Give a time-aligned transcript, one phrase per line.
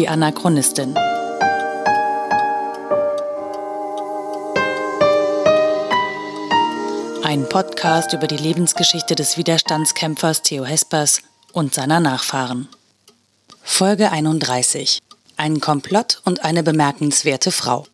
[0.00, 0.94] Die Anachronistin.
[7.22, 11.20] Ein Podcast über die Lebensgeschichte des Widerstandskämpfers Theo Hespers
[11.52, 12.68] und seiner Nachfahren.
[13.62, 15.00] Folge 31.
[15.36, 17.84] Ein Komplott und eine bemerkenswerte Frau.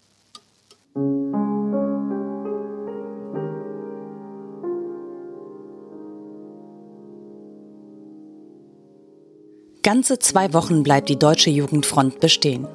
[9.86, 12.66] Ganze zwei Wochen bleibt die Deutsche Jugendfront bestehen.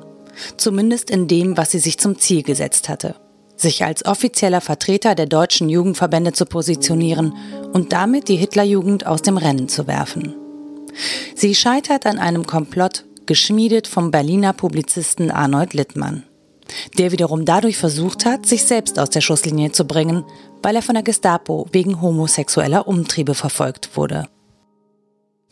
[0.55, 3.15] Zumindest in dem, was sie sich zum Ziel gesetzt hatte.
[3.57, 7.33] Sich als offizieller Vertreter der deutschen Jugendverbände zu positionieren
[7.73, 10.35] und damit die Hitlerjugend aus dem Rennen zu werfen.
[11.35, 16.23] Sie scheitert an einem Komplott, geschmiedet vom Berliner Publizisten Arnold Littmann,
[16.97, 20.23] der wiederum dadurch versucht hat, sich selbst aus der Schusslinie zu bringen,
[20.63, 24.29] weil er von der Gestapo wegen homosexueller Umtriebe verfolgt wurde.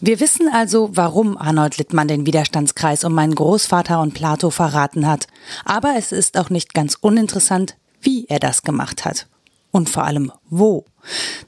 [0.01, 5.27] Wir wissen also, warum Arnold Littmann den Widerstandskreis um meinen Großvater und Plato verraten hat.
[5.65, 9.27] Aber es ist auch nicht ganz uninteressant, wie er das gemacht hat.
[9.71, 10.85] Und vor allem wo.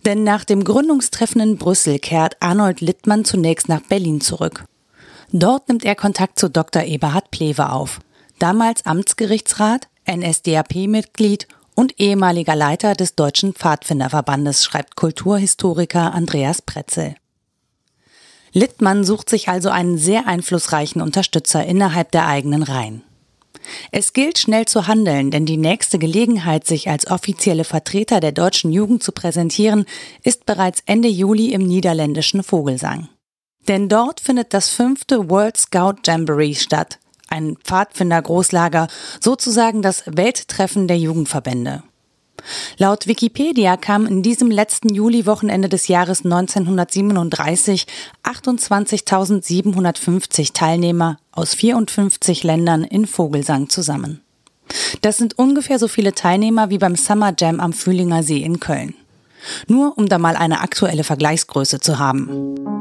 [0.05, 4.65] Denn nach dem Gründungstreffen in Brüssel kehrt Arnold Littmann zunächst nach Berlin zurück.
[5.31, 6.83] Dort nimmt er Kontakt zu Dr.
[6.83, 8.01] Eberhard Plewe auf,
[8.37, 17.15] damals Amtsgerichtsrat, NSDAP-Mitglied und ehemaliger Leiter des Deutschen Pfadfinderverbandes, schreibt Kulturhistoriker Andreas Pretzel.
[18.53, 23.03] Littmann sucht sich also einen sehr einflussreichen Unterstützer innerhalb der eigenen Reihen.
[23.91, 28.71] Es gilt schnell zu handeln, denn die nächste Gelegenheit, sich als offizielle Vertreter der deutschen
[28.71, 29.85] Jugend zu präsentieren,
[30.23, 33.07] ist bereits Ende Juli im niederländischen Vogelsang.
[33.67, 36.97] Denn dort findet das fünfte World Scout Jamboree statt,
[37.29, 38.87] ein Pfadfinder-Großlager,
[39.19, 41.83] sozusagen das Welttreffen der Jugendverbände.
[42.77, 47.87] Laut Wikipedia kamen in diesem letzten Juli-Wochenende des Jahres 1937
[48.23, 54.21] 28.750 Teilnehmer aus 54 Ländern in Vogelsang zusammen.
[55.01, 58.95] Das sind ungefähr so viele Teilnehmer wie beim Summer Jam am Fühlinger See in Köln.
[59.67, 62.80] Nur um da mal eine aktuelle Vergleichsgröße zu haben.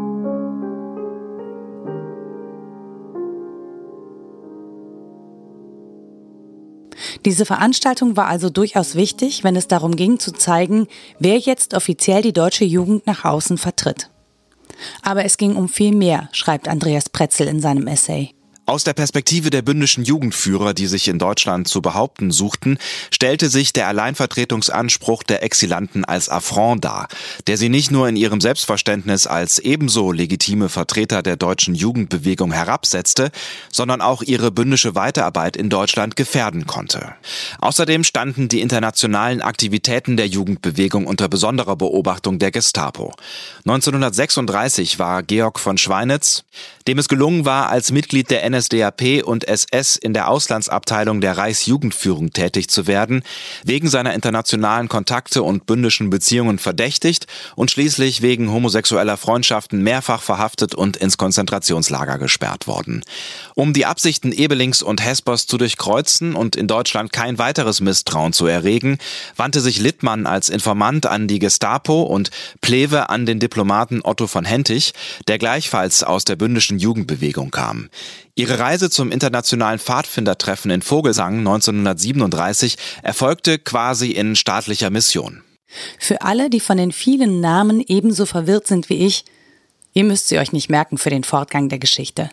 [7.24, 10.86] Diese Veranstaltung war also durchaus wichtig, wenn es darum ging zu zeigen,
[11.18, 14.10] wer jetzt offiziell die deutsche Jugend nach außen vertritt.
[15.02, 18.34] Aber es ging um viel mehr, schreibt Andreas Pretzel in seinem Essay.
[18.70, 22.78] Aus der Perspektive der bündischen Jugendführer, die sich in Deutschland zu behaupten suchten,
[23.10, 27.08] stellte sich der Alleinvertretungsanspruch der Exilanten als Affront dar,
[27.48, 33.32] der sie nicht nur in ihrem Selbstverständnis als ebenso legitime Vertreter der deutschen Jugendbewegung herabsetzte,
[33.72, 37.16] sondern auch ihre bündische Weiterarbeit in Deutschland gefährden konnte.
[37.58, 43.14] Außerdem standen die internationalen Aktivitäten der Jugendbewegung unter besonderer Beobachtung der Gestapo.
[43.64, 46.44] 1936 war Georg von Schweinitz,
[46.86, 52.32] dem es gelungen war, als Mitglied der NSDAP und SS in der Auslandsabteilung der Reichsjugendführung
[52.32, 53.22] tätig zu werden,
[53.64, 57.26] wegen seiner internationalen Kontakte und bündischen Beziehungen verdächtigt
[57.56, 63.02] und schließlich wegen homosexueller Freundschaften mehrfach verhaftet und ins Konzentrationslager gesperrt worden.
[63.54, 68.46] Um die Absichten Ebelings und Hespers zu durchkreuzen und in Deutschland kein weiteres Misstrauen zu
[68.46, 68.98] erregen,
[69.36, 74.44] wandte sich Littmann als Informant an die Gestapo und Plewe an den Diplomaten Otto von
[74.44, 74.92] Hentig,
[75.28, 77.88] der gleichfalls aus der bündischen Jugendbewegung kam.
[78.34, 85.42] Ihre Reise zum internationalen Pfadfindertreffen in Vogelsang 1937 erfolgte quasi in staatlicher Mission.
[85.98, 89.24] Für alle, die von den vielen Namen ebenso verwirrt sind wie ich,
[89.92, 92.30] ihr müsst sie euch nicht merken für den Fortgang der Geschichte.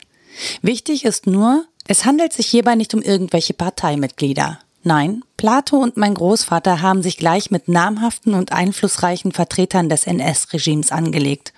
[0.62, 4.60] Wichtig ist nur, es handelt sich hierbei nicht um irgendwelche Parteimitglieder.
[4.84, 10.92] Nein, Plato und mein Großvater haben sich gleich mit namhaften und einflussreichen Vertretern des NS-Regimes
[10.92, 11.52] angelegt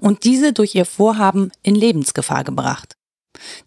[0.00, 2.96] und diese durch ihr Vorhaben in Lebensgefahr gebracht.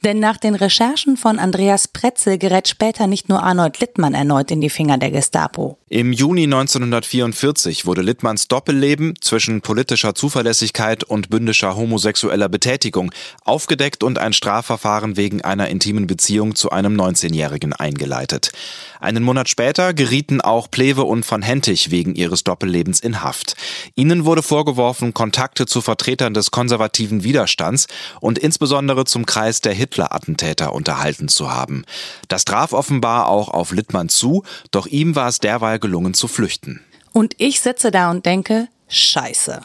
[0.03, 4.61] Denn nach den Recherchen von Andreas Pretzel gerät später nicht nur Arnold Littmann erneut in
[4.61, 5.78] die Finger der Gestapo.
[5.89, 13.11] Im Juni 1944 wurde Littmanns Doppelleben zwischen politischer Zuverlässigkeit und bündischer homosexueller Betätigung
[13.46, 18.52] aufgedeckt und ein Strafverfahren wegen einer intimen Beziehung zu einem 19-Jährigen eingeleitet.
[18.99, 23.55] Einen Monat später gerieten auch Plewe und van Hentig wegen ihres Doppellebens in Haft.
[23.96, 27.87] Ihnen wurde vorgeworfen, Kontakte zu Vertretern des konservativen Widerstands
[28.20, 31.84] und insbesondere zum Kreis der Hitler-Attentäter unterhalten zu haben.
[32.28, 36.82] Das traf offenbar auch auf Littmann zu, doch ihm war es derweil gelungen zu flüchten.
[37.14, 39.62] Und ich sitze da und denke, scheiße.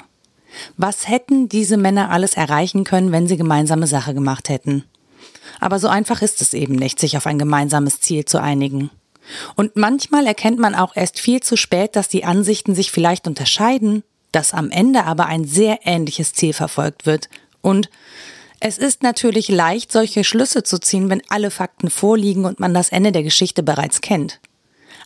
[0.76, 4.84] Was hätten diese Männer alles erreichen können, wenn sie gemeinsame Sache gemacht hätten?
[5.60, 8.90] Aber so einfach ist es eben nicht, sich auf ein gemeinsames Ziel zu einigen.
[9.54, 14.02] Und manchmal erkennt man auch erst viel zu spät, dass die Ansichten sich vielleicht unterscheiden,
[14.32, 17.28] dass am Ende aber ein sehr ähnliches Ziel verfolgt wird
[17.60, 17.90] und
[18.64, 22.90] Es ist natürlich leicht, solche Schlüsse zu ziehen, wenn alle Fakten vorliegen und man das
[22.90, 24.38] Ende der Geschichte bereits kennt.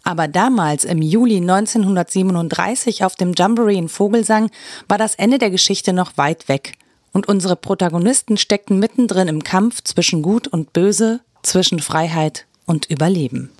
[0.02, 4.50] Aber damals, im Juli 1937 auf dem Jamboree in Vogelsang,
[4.88, 6.74] war das Ende der Geschichte noch weit weg.
[7.14, 13.55] Und unsere Protagonisten steckten mittendrin im Kampf zwischen Gut und Böse, zwischen Freiheit und Überleben.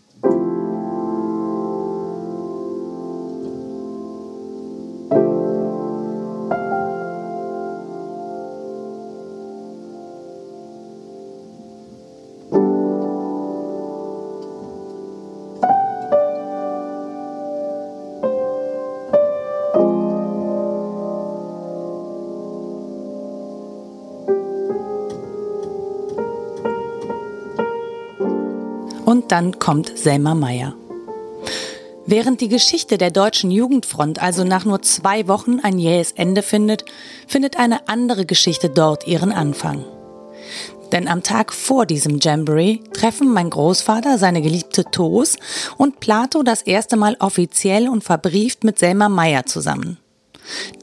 [29.28, 30.74] Dann kommt Selma Meyer.
[32.06, 36.84] Während die Geschichte der deutschen Jugendfront also nach nur zwei Wochen ein jähes Ende findet,
[37.26, 39.84] findet eine andere Geschichte dort ihren Anfang.
[40.92, 45.36] Denn am Tag vor diesem Jamboree treffen mein Großvater, seine geliebte Toos
[45.76, 49.98] und Plato das erste Mal offiziell und verbrieft mit Selma Meyer zusammen.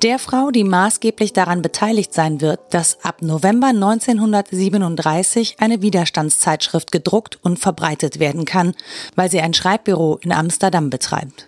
[0.01, 7.39] Der Frau, die maßgeblich daran beteiligt sein wird, dass ab November 1937 eine Widerstandszeitschrift gedruckt
[7.41, 8.75] und verbreitet werden kann,
[9.15, 11.47] weil sie ein Schreibbüro in Amsterdam betreibt.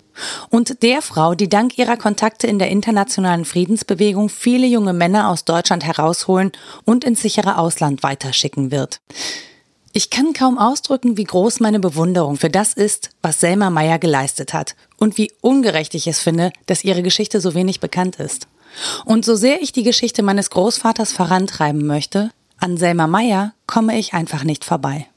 [0.50, 5.44] Und der Frau, die dank ihrer Kontakte in der internationalen Friedensbewegung viele junge Männer aus
[5.44, 6.52] Deutschland herausholen
[6.86, 9.02] und ins sichere Ausland weiterschicken wird.
[9.98, 14.54] Ich kann kaum ausdrücken, wie groß meine Bewunderung für das ist, was Selma Meyer geleistet
[14.54, 18.50] hat und wie ungerecht ich es finde, dass ihre Geschichte so wenig bekannt ist.
[19.06, 24.14] Und so sehr ich die Geschichte meines Großvaters vorantreiben möchte, an Selma Meyer komme ich
[24.14, 25.08] einfach nicht vorbei.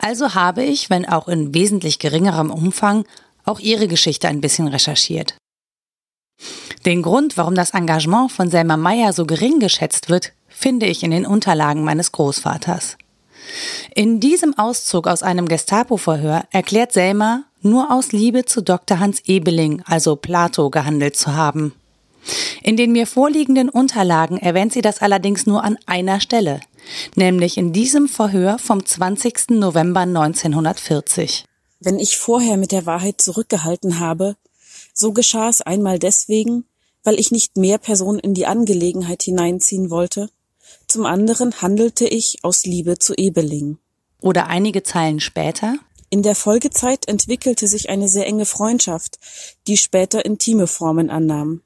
[0.00, 3.04] Also habe ich, wenn auch in wesentlich geringerem Umfang,
[3.44, 5.36] auch ihre Geschichte ein bisschen recherchiert.
[6.84, 11.12] Den Grund, warum das Engagement von Selma Meyer so gering geschätzt wird, finde ich in
[11.12, 12.96] den Unterlagen meines Großvaters.
[13.94, 18.98] In diesem Auszug aus einem Gestapo-Verhör erklärt Selma, nur aus Liebe zu Dr.
[19.00, 21.74] Hans Ebeling, also Plato, gehandelt zu haben.
[22.62, 26.60] In den mir vorliegenden Unterlagen erwähnt sie das allerdings nur an einer Stelle,
[27.14, 29.50] nämlich in diesem Verhör vom 20.
[29.50, 31.44] November 1940.
[31.80, 34.36] Wenn ich vorher mit der Wahrheit zurückgehalten habe,
[34.94, 36.64] so geschah es einmal deswegen,
[37.02, 40.30] weil ich nicht mehr Personen in die Angelegenheit hineinziehen wollte,
[40.86, 43.78] zum anderen handelte ich aus Liebe zu Ebeling.
[44.20, 45.76] Oder einige Zeilen später?
[46.10, 49.18] In der Folgezeit entwickelte sich eine sehr enge Freundschaft,
[49.66, 51.62] die später intime Formen annahm.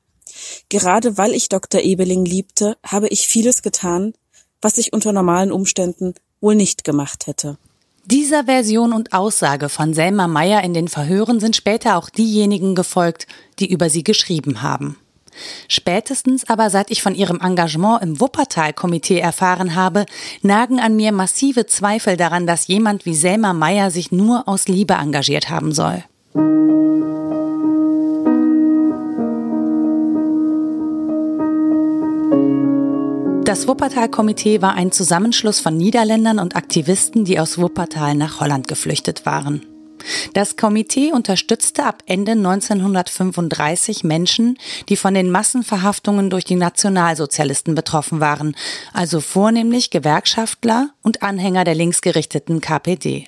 [0.68, 1.80] Gerade weil ich Dr.
[1.80, 4.14] Ebeling liebte, habe ich vieles getan,
[4.60, 7.58] was ich unter normalen Umständen wohl nicht gemacht hätte.
[8.04, 13.26] Dieser Version und Aussage von Selma Meyer in den Verhören sind später auch diejenigen gefolgt,
[13.58, 14.96] die über sie geschrieben haben.
[15.68, 20.06] Spätestens aber seit ich von ihrem Engagement im Wuppertal-Komitee erfahren habe,
[20.42, 24.94] nagen an mir massive Zweifel daran, dass jemand wie Selma Meyer sich nur aus Liebe
[24.94, 26.04] engagiert haben soll.
[33.48, 39.24] Das Wuppertal-Komitee war ein Zusammenschluss von Niederländern und Aktivisten, die aus Wuppertal nach Holland geflüchtet
[39.24, 39.62] waren.
[40.34, 44.58] Das Komitee unterstützte ab Ende 1935 Menschen,
[44.88, 48.56] die von den Massenverhaftungen durch die Nationalsozialisten betroffen waren,
[48.92, 53.26] also vornehmlich Gewerkschaftler und Anhänger der linksgerichteten KPD.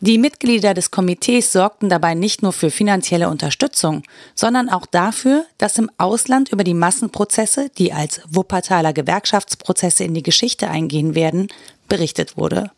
[0.00, 4.02] Die Mitglieder des Komitees sorgten dabei nicht nur für finanzielle Unterstützung,
[4.34, 10.22] sondern auch dafür, dass im Ausland über die Massenprozesse, die als Wuppertaler Gewerkschaftsprozesse in die
[10.22, 11.48] Geschichte eingehen werden,
[11.88, 12.70] berichtet wurde.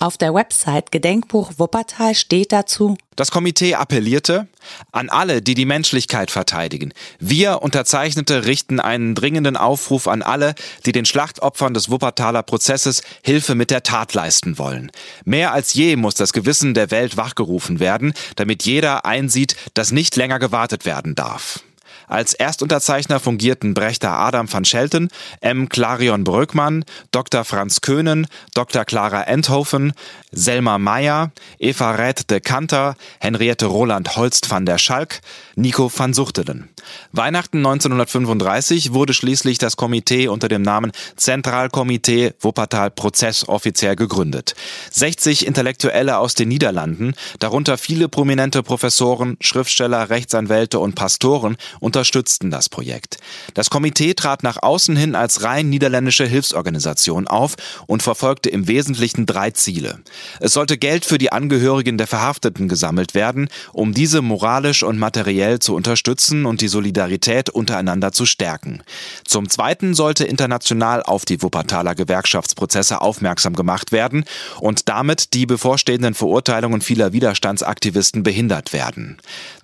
[0.00, 4.46] Auf der Website Gedenkbuch Wuppertal steht dazu, das Komitee appellierte
[4.92, 6.92] an alle, die die Menschlichkeit verteidigen.
[7.18, 10.54] Wir Unterzeichnete richten einen dringenden Aufruf an alle,
[10.86, 14.92] die den Schlachtopfern des Wuppertaler Prozesses Hilfe mit der Tat leisten wollen.
[15.24, 20.14] Mehr als je muss das Gewissen der Welt wachgerufen werden, damit jeder einsieht, dass nicht
[20.14, 21.64] länger gewartet werden darf.
[22.06, 25.08] Als Erstunterzeichner fungierten Brechter Adam van Schelten,
[25.40, 25.68] M.
[25.68, 27.44] Clarion Bröckmann, Dr.
[27.44, 28.84] Franz Köhnen, Dr.
[28.84, 29.92] Clara Enthofen,
[30.32, 35.20] Selma Meyer, Eva Räth de Kanter, Henriette Roland Holst van der Schalk,
[35.56, 36.68] Nico van Suchtelen.
[37.12, 44.54] Weihnachten 1935 wurde schließlich das Komitee unter dem Namen Zentralkomitee Wuppertal Prozess offiziell gegründet.
[44.90, 52.68] 60 Intellektuelle aus den Niederlanden, darunter viele prominente Professoren, Schriftsteller, Rechtsanwälte und Pastoren, unterstützten das
[52.68, 53.18] Projekt.
[53.54, 59.26] Das Komitee trat nach außen hin als rein niederländische Hilfsorganisation auf und verfolgte im Wesentlichen
[59.26, 59.98] drei Ziele.
[60.40, 65.58] Es sollte Geld für die Angehörigen der Verhafteten gesammelt werden, um diese moralisch und materiell
[65.58, 68.84] zu unterstützen und die Solidarität untereinander zu stärken.
[69.24, 74.24] Zum Zweiten sollte international auf die Wuppertaler Gewerkschaftsprozesse aufmerksam gemacht werden
[74.60, 79.16] und damit die bevorstehenden Verurteilungen vieler Widerstandsaktivisten behindert werden.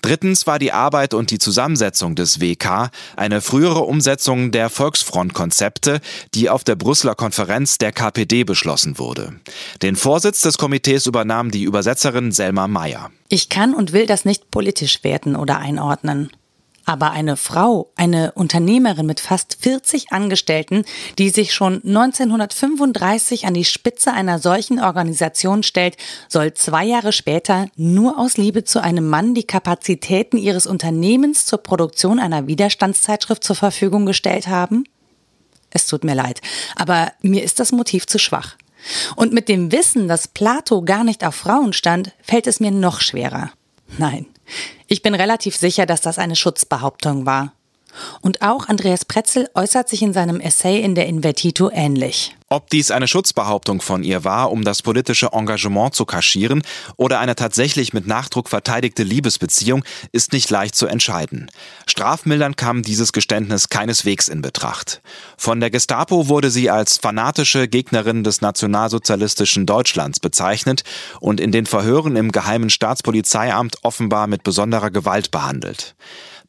[0.03, 6.01] Drittens war die Arbeit und die Zusammensetzung des WK eine frühere Umsetzung der Volksfrontkonzepte,
[6.35, 9.35] die auf der Brüsseler Konferenz der KPD beschlossen wurde.
[9.83, 13.13] Den Vorsitz des Komitees übernahm die Übersetzerin Selma Meyer.
[13.29, 16.31] Ich kann und will das nicht politisch werten oder einordnen.
[16.87, 20.85] Aber eine Frau, eine Unternehmerin mit fast 40 Angestellten,
[21.19, 25.97] die sich schon 1935 an die Spitze einer solchen Organisation stellt,
[26.29, 31.63] soll zwei Jahre später nur aus Liebe zu einem Mann die Kapazitäten ihres Unternehmens zur
[31.63, 34.85] Produktion einer Widerstandszeitschrift zur Verfügung gestellt haben?
[35.71, 36.41] Es tut mir leid,
[36.77, 38.57] aber mir ist das Motiv zu schwach.
[39.17, 43.01] Und mit dem Wissen, dass Plato gar nicht auf Frauen stand, fällt es mir noch
[43.01, 43.51] schwerer.
[43.99, 44.27] Nein,
[44.87, 47.53] ich bin relativ sicher, dass das eine Schutzbehauptung war.
[48.21, 52.35] Und auch Andreas Pretzel äußert sich in seinem Essay in der Invertito ähnlich.
[52.55, 56.63] Ob dies eine Schutzbehauptung von ihr war, um das politische Engagement zu kaschieren,
[56.97, 59.83] oder eine tatsächlich mit Nachdruck verteidigte Liebesbeziehung,
[60.13, 61.51] ist nicht leicht zu entscheiden.
[61.87, 65.01] Strafmildern kam dieses Geständnis keineswegs in Betracht.
[65.37, 70.85] Von der Gestapo wurde sie als fanatische Gegnerin des nationalsozialistischen Deutschlands bezeichnet
[71.19, 75.97] und in den Verhören im Geheimen Staatspolizeiamt offenbar mit besonderer Gewalt behandelt.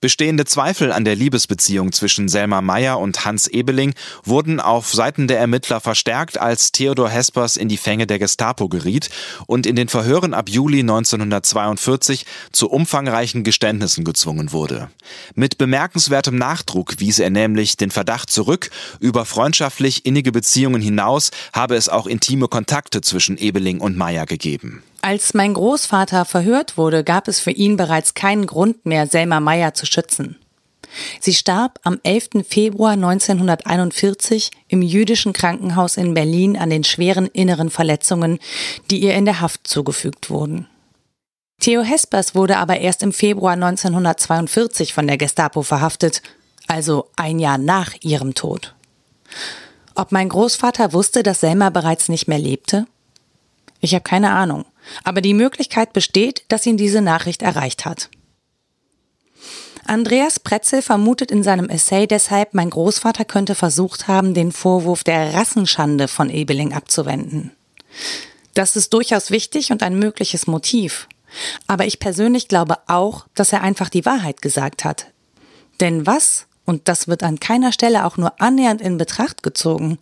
[0.06, 5.40] Bestehende Zweifel an der Liebesbeziehung zwischen Selma Meyer und Hans Ebeling wurden auf Seiten der
[5.40, 9.10] Ermittler verstärkt, als Theodor Hespers in die Fänge der Gestapo geriet
[9.48, 14.92] und in den Verhören ab Juli 1942 zu umfangreichen Geständnissen gezwungen wurde.
[15.34, 18.70] Mit bemerkenswertem Nachdruck wies er nämlich den Verdacht zurück,
[19.00, 24.84] über freundschaftlich innige Beziehungen hinaus habe es auch intime Kontakte zwischen Ebeling und Meyer gegeben.
[25.06, 29.76] Als mein Großvater verhört wurde, gab es für ihn bereits keinen Grund mehr, Selma Meyer
[29.76, 30.36] zu schützen.
[31.20, 32.44] Sie starb am 11.
[32.50, 38.40] Februar 1941 im jüdischen Krankenhaus in Berlin an den schweren inneren Verletzungen,
[38.90, 40.66] die ihr in der Haft zugefügt wurden.
[41.60, 46.24] Theo Hespers wurde aber erst im Februar 1942 von der Gestapo verhaftet,
[46.66, 48.74] also ein Jahr nach ihrem Tod.
[49.94, 52.88] Ob mein Großvater wusste, dass Selma bereits nicht mehr lebte?
[53.82, 54.66] Ich habe keine Ahnung.
[55.04, 58.10] Aber die Möglichkeit besteht, dass ihn diese Nachricht erreicht hat.
[59.88, 65.36] Andreas Pretzel vermutet in seinem Essay deshalb, mein Großvater könnte versucht haben, den Vorwurf der
[65.36, 67.52] Rassenschande von Ebeling abzuwenden.
[68.56, 71.08] Das ist durchaus wichtig und ein mögliches Motiv.
[71.68, 75.12] Aber ich persönlich glaube auch, dass er einfach die Wahrheit gesagt hat.
[75.80, 80.00] Denn was, und das wird an keiner Stelle auch nur annähernd in Betracht gezogen,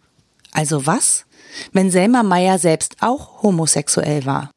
[0.53, 1.25] also was,
[1.71, 4.51] wenn Selma Meyer selbst auch homosexuell war?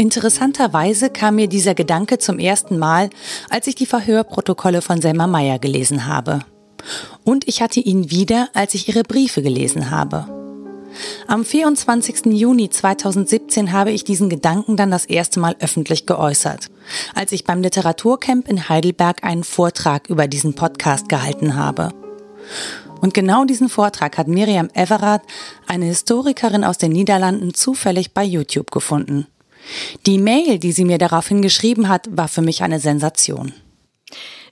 [0.00, 3.10] Interessanterweise kam mir dieser Gedanke zum ersten Mal,
[3.50, 6.40] als ich die Verhörprotokolle von Selma Meyer gelesen habe.
[7.22, 10.39] Und ich hatte ihn wieder, als ich ihre Briefe gelesen habe.
[11.26, 12.26] Am 24.
[12.26, 16.70] Juni 2017 habe ich diesen Gedanken dann das erste Mal öffentlich geäußert,
[17.14, 21.90] als ich beim Literaturcamp in Heidelberg einen Vortrag über diesen Podcast gehalten habe.
[23.00, 25.22] Und genau diesen Vortrag hat Miriam Everath,
[25.66, 29.26] eine Historikerin aus den Niederlanden, zufällig bei YouTube gefunden.
[30.06, 33.52] Die Mail, die sie mir daraufhin geschrieben hat, war für mich eine Sensation.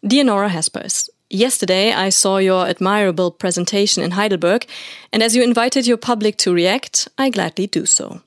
[0.01, 4.67] Dear Nora Hespers, Yesterday, I saw your admirable presentation in Heidelberg,
[5.13, 8.23] and as you invited your public to react, I gladly do so.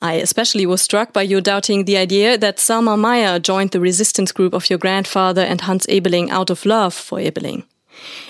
[0.00, 4.30] I especially was struck by your doubting the idea that Salma Meyer joined the resistance
[4.30, 7.64] group of your grandfather and Hans Ebeling out of love for Ebeling.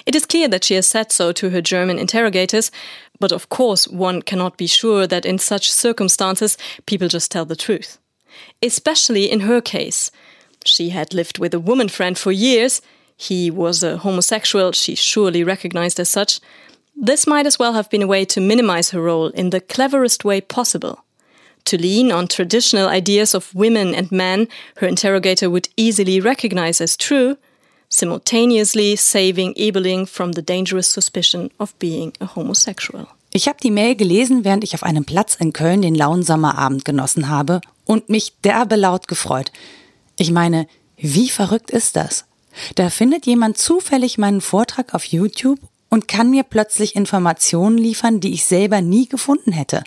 [0.06, 2.70] It is clear that she has said so to her German interrogators,
[3.20, 7.56] but of course one cannot be sure that in such circumstances people just tell the
[7.56, 7.98] truth.
[8.62, 10.10] Especially in her case.
[10.64, 12.80] She had lived with a woman friend for years,
[13.20, 16.40] he was a homosexual, she surely recognized as such,
[16.96, 20.25] this might as well have been a way to minimize her role in the cleverest
[20.25, 21.00] way possible.
[21.64, 24.46] To lean on traditional ideas of women and men
[24.76, 27.37] her interrogator would easily recognize as true,
[27.88, 33.08] simultaneously saving Ebeling from the dangerous suspicion of being a homosexual.
[33.32, 36.84] Ich habe die Mail gelesen, während ich auf einem Platz in Köln den lauen Sommerabend
[36.84, 39.50] genossen habe und mich derbe laut gefreut.
[40.16, 42.27] Ich meine, wie verrückt ist das?
[42.74, 48.32] Da findet jemand zufällig meinen Vortrag auf YouTube und kann mir plötzlich Informationen liefern, die
[48.32, 49.82] ich selber nie gefunden hätte.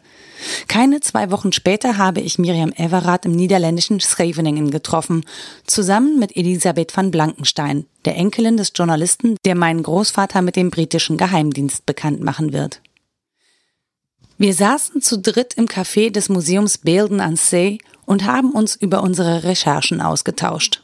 [0.67, 5.23] Keine zwei Wochen später habe ich Miriam Everath im niederländischen Scheveningen getroffen,
[5.67, 11.17] zusammen mit Elisabeth van Blankenstein, der Enkelin des Journalisten, der meinen Großvater mit dem britischen
[11.17, 12.81] Geheimdienst bekannt machen wird.
[14.39, 19.03] Wir saßen zu dritt im Café des Museums Belden an See und haben uns über
[19.03, 20.81] unsere Recherchen ausgetauscht.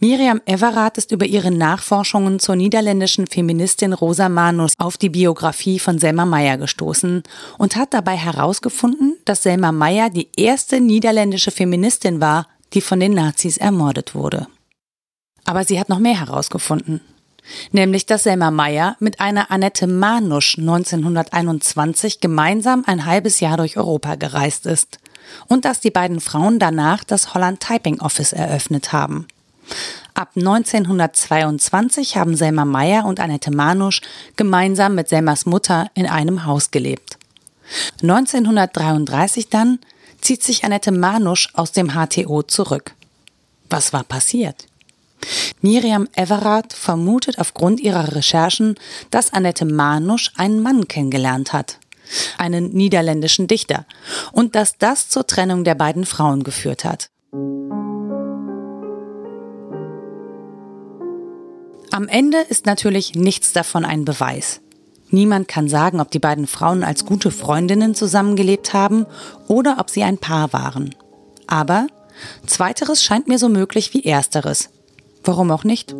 [0.00, 5.98] Miriam Everath ist über ihre Nachforschungen zur niederländischen Feministin Rosa Manus auf die Biografie von
[5.98, 7.22] Selma Meyer gestoßen
[7.58, 13.14] und hat dabei herausgefunden, dass Selma Meyer die erste niederländische Feministin war, die von den
[13.14, 14.46] Nazis ermordet wurde.
[15.44, 17.00] Aber sie hat noch mehr herausgefunden.
[17.70, 24.16] Nämlich, dass Selma Meyer mit einer Annette Manusch 1921 gemeinsam ein halbes Jahr durch Europa
[24.16, 24.98] gereist ist
[25.46, 29.28] und dass die beiden Frauen danach das Holland Typing Office eröffnet haben.
[30.14, 34.00] Ab 1922 haben Selma Meyer und Annette Manusch
[34.36, 37.18] gemeinsam mit Selmas Mutter in einem Haus gelebt.
[38.00, 39.78] 1933 dann
[40.20, 42.94] zieht sich Annette Manusch aus dem HTO zurück.
[43.68, 44.66] Was war passiert?
[45.60, 48.76] Miriam Everath vermutet aufgrund ihrer Recherchen,
[49.10, 51.78] dass Annette Manusch einen Mann kennengelernt hat,
[52.38, 53.86] einen niederländischen Dichter,
[54.32, 57.08] und dass das zur Trennung der beiden Frauen geführt hat.
[61.96, 64.60] Am Ende ist natürlich nichts davon ein Beweis.
[65.08, 69.06] Niemand kann sagen, ob die beiden Frauen als gute Freundinnen zusammengelebt haben
[69.48, 70.94] oder ob sie ein Paar waren.
[71.46, 71.86] Aber
[72.44, 74.68] zweiteres scheint mir so möglich wie ersteres.
[75.24, 75.94] Warum auch nicht?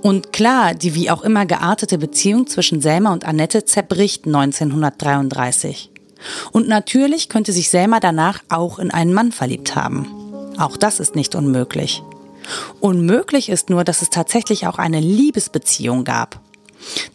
[0.00, 5.90] Und klar, die wie auch immer geartete Beziehung zwischen Selma und Annette zerbricht 1933.
[6.52, 10.08] Und natürlich könnte sich Selma danach auch in einen Mann verliebt haben.
[10.56, 12.02] Auch das ist nicht unmöglich.
[12.80, 16.40] Unmöglich ist nur, dass es tatsächlich auch eine Liebesbeziehung gab.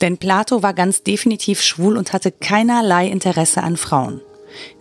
[0.02, 4.22] Denn Plato war ganz definitiv schwul und hatte keinerlei Interesse an Frauen.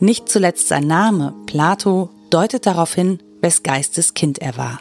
[0.01, 4.81] Nicht zuletzt sein Name, Plato, deutet darauf hin, wes Geistes Kind er war.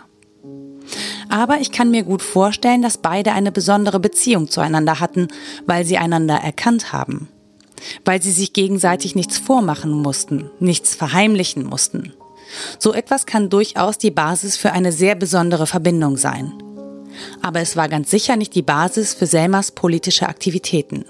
[1.30, 5.28] Aber ich kann mir gut vorstellen, dass beide eine besondere Beziehung zueinander hatten,
[5.66, 7.28] weil sie einander erkannt haben.
[8.06, 12.14] Weil sie sich gegenseitig nichts vormachen mussten, nichts verheimlichen mussten.
[12.80, 16.54] So etwas kann durchaus die Basis für eine sehr besondere Verbindung sein.
[17.42, 21.06] Aber es war ganz sicher nicht die Basis für Selmas politische Aktivitäten.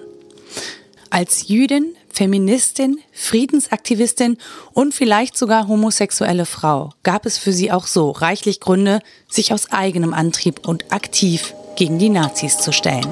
[1.09, 4.37] Als Jüdin, Feministin, Friedensaktivistin
[4.73, 9.71] und vielleicht sogar homosexuelle Frau gab es für sie auch so reichlich Gründe, sich aus
[9.71, 13.07] eigenem Antrieb und aktiv gegen die Nazis zu stellen.